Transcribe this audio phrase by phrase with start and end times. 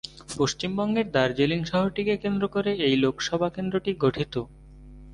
[0.37, 4.33] পশ্চিমবঙ্গের দার্জিলিং শহরটিকে কেন্দ্র করে এই লোকসভা কেন্দ্রটি গঠিত।